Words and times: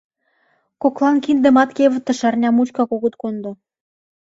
—Коклан 0.81 1.17
киндымат 1.25 1.69
кевытыш 1.77 2.19
арня 2.27 2.49
мучкак 2.55 2.89
огыт 2.95 3.15
кондо. 3.21 3.51